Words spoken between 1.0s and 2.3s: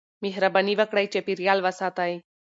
چاپېريال وساتئ.